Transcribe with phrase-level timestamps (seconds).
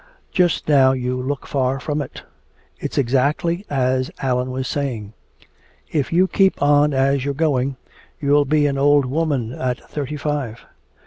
[0.31, 2.23] Just now you look far from it!
[2.79, 5.13] It's exactly as Allan was saying!
[5.91, 7.77] If you keep on as you're going
[8.19, 10.65] you'll be an old woman at thirty five!"